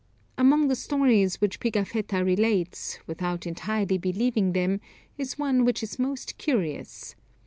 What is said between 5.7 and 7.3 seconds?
is most curious.